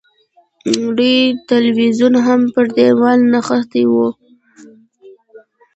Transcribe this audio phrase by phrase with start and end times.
[0.95, 1.17] لوی
[1.49, 3.93] تلویزیون هم پر دېوال نښتی و.